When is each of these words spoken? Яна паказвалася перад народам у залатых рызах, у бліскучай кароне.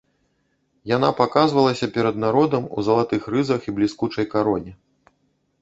Яна 0.95 1.09
паказвалася 1.19 1.89
перад 1.97 2.15
народам 2.25 2.63
у 2.77 2.87
залатых 2.87 3.21
рызах, 3.35 3.61
у 3.73 3.75
бліскучай 3.81 4.25
кароне. 4.33 4.71